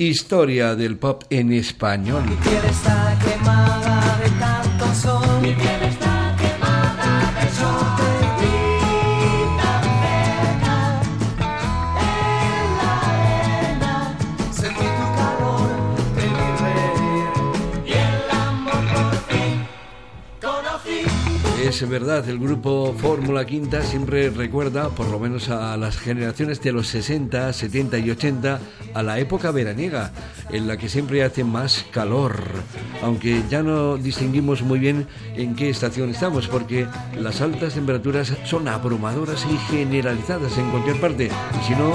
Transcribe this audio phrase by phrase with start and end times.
[0.00, 2.24] Historia del pop en español.
[21.62, 26.72] Es verdad, el grupo Fórmula Quinta siempre recuerda, por lo menos a las generaciones de
[26.72, 28.60] los 60, 70 y 80,
[28.94, 30.10] a la época veraniega,
[30.50, 32.42] en la que siempre hace más calor.
[33.02, 38.66] Aunque ya no distinguimos muy bien en qué estación estamos, porque las altas temperaturas son
[38.66, 41.26] abrumadoras y generalizadas en cualquier parte.
[41.26, 41.92] Y si no,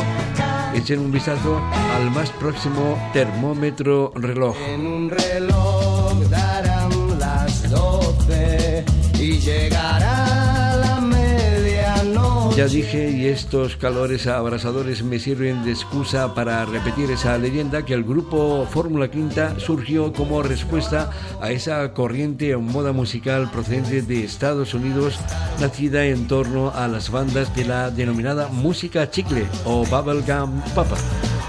[0.76, 1.60] echen un vistazo
[1.96, 4.56] al más próximo termómetro reloj.
[4.70, 5.96] En un reloj
[12.56, 17.94] Ya dije, y estos calores abrasadores me sirven de excusa para repetir esa leyenda que
[17.94, 24.24] el grupo Fórmula Quinta surgió como respuesta a esa corriente o moda musical procedente de
[24.24, 25.20] Estados Unidos,
[25.60, 30.88] nacida en torno a las bandas de la denominada música chicle o bubblegum pop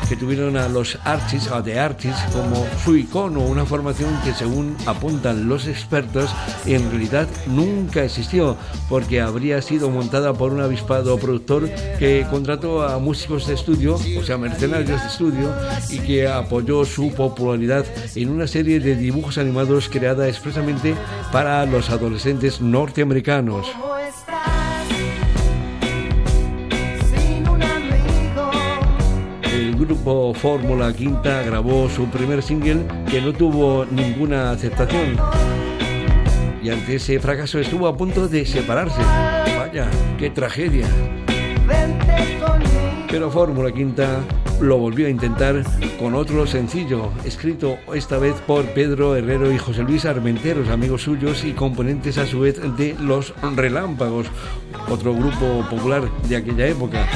[0.09, 4.77] que tuvieron a los Archies o The Archies como su icono, una formación que según
[4.87, 6.31] apuntan los expertos
[6.65, 8.57] en realidad nunca existió
[8.89, 11.69] porque habría sido montada por un avispado productor
[11.99, 15.55] que contrató a músicos de estudio, o sea, mercenarios de estudio,
[15.91, 17.85] y que apoyó su popularidad
[18.15, 20.95] en una serie de dibujos animados creada expresamente
[21.33, 23.67] para los adolescentes norteamericanos.
[29.57, 35.17] El grupo Fórmula Quinta grabó su primer single que no tuvo ninguna aceptación.
[36.63, 39.01] Y ante ese fracaso estuvo a punto de separarse.
[39.57, 40.87] Vaya, qué tragedia.
[43.09, 44.21] Pero Fórmula Quinta
[44.61, 45.63] lo volvió a intentar
[45.99, 51.45] con otro sencillo, escrito esta vez por Pedro Herrero y José Luis Armenteros, amigos suyos
[51.45, 54.27] y componentes a su vez de Los Relámpagos,
[54.91, 57.09] otro grupo popular de aquella época.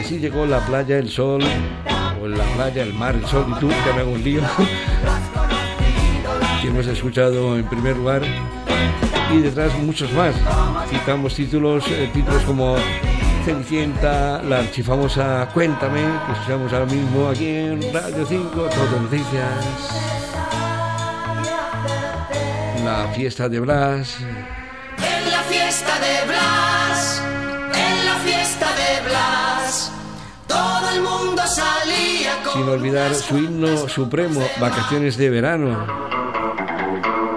[0.00, 1.42] Y así llegó la playa, el sol,
[2.22, 4.40] o la playa, el mar, el sol y tú, que me hago un lío,
[6.62, 8.22] que hemos escuchado en primer lugar,
[9.30, 10.34] y detrás muchos más.
[10.88, 12.76] Citamos títulos, eh, títulos como
[13.44, 19.66] Cenicienta, la archifamosa Cuéntame, que escuchamos ahora mismo aquí en Radio 5, Todo Noticias,
[22.82, 24.16] la fiesta de Blas,
[24.96, 26.69] En la fiesta de Blas,
[32.52, 35.86] sin olvidar su himno supremo, Vacaciones de Verano.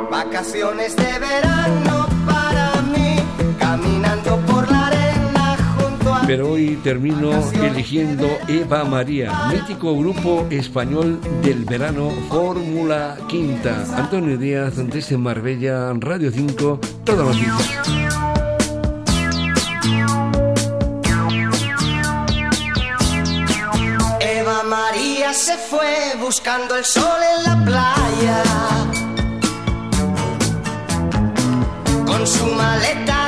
[0.10, 3.16] Vacaciones de verano para mí,
[3.60, 11.20] caminando por la arena junto a Pero hoy termino eligiendo Eva María, mítico grupo español
[11.44, 13.86] del verano Fórmula Quinta.
[13.96, 17.82] Antonio Díaz, desde Marbella, Radio 5, toda noticia.
[17.88, 18.33] Eva
[25.34, 28.44] Se fue buscando el sol en la playa.
[32.06, 33.23] Con su maleta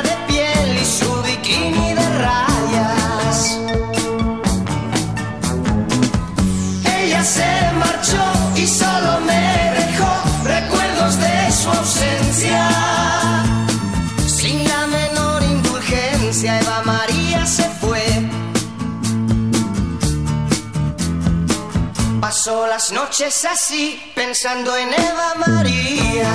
[22.85, 26.31] las noches así, pensando en Eva María.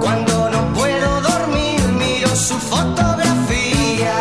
[0.00, 4.16] Cuando no puedo dormir, miro su fotografía.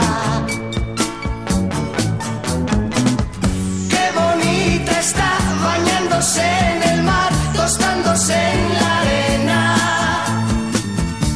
[3.89, 5.31] Qué bonita está
[5.63, 9.75] bañándose en el mar, tostándose en la arena.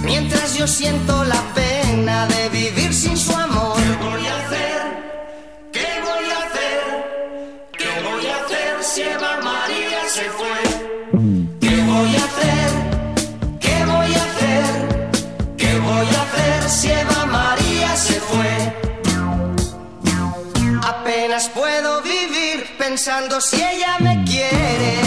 [0.04, 2.77] Mientras yo siento la pena de vivir
[21.54, 25.07] puedo vivir pensando si ella me quiere.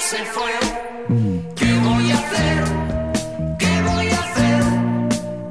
[0.00, 0.52] se fue.
[1.56, 2.64] ¿Qué voy a hacer?
[3.58, 4.62] ¿Qué voy a hacer?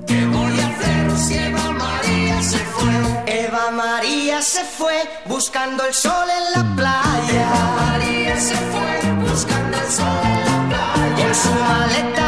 [0.07, 3.43] ¿Qué voy a hacer si Eva María se fue?
[3.45, 7.41] Eva María se fue buscando el sol en la playa.
[7.41, 11.15] Eva María se fue buscando el sol en la playa.
[11.23, 12.18] Con su maleta